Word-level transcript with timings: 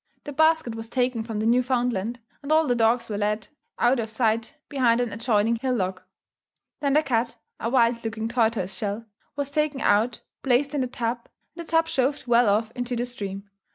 The 0.23 0.33
basket 0.33 0.73
was 0.73 0.89
taken 0.89 1.21
from 1.21 1.37
the 1.37 1.45
Newfoundland, 1.45 2.19
and 2.41 2.51
all 2.51 2.65
the 2.65 2.73
dogs 2.73 3.07
were 3.07 3.19
led 3.19 3.49
out 3.77 3.99
of 3.99 4.09
sight 4.09 4.55
behind 4.67 4.99
an 4.99 5.13
adjoining 5.13 5.57
hillock. 5.57 6.03
Then 6.79 6.93
the 6.93 7.03
cat 7.03 7.37
a 7.59 7.69
wild 7.69 8.03
looking 8.03 8.27
tortoise 8.27 8.73
shell 8.73 9.05
was 9.35 9.51
taken 9.51 9.79
out, 9.79 10.21
placed 10.41 10.73
in 10.73 10.81
the 10.81 10.87
tub, 10.87 11.29
and 11.55 11.63
the 11.63 11.69
tub 11.69 11.87
shoved 11.87 12.25
well 12.25 12.49
off 12.49 12.71
into 12.73 12.95
the 12.95 13.05
stream. 13.05 13.47